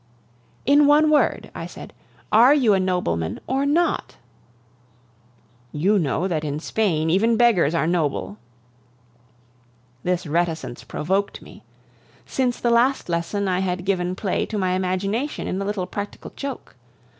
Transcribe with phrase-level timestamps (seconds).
[0.65, 1.93] "In one word," I said,
[2.31, 4.17] "are you a nobleman or not?"
[5.71, 8.39] "You know that in Spain even beggars are noble."
[10.01, 11.61] This reticence provoked me.
[12.25, 16.33] Since the last lesson I had given play to my imagination in a little practical
[16.35, 16.75] joke.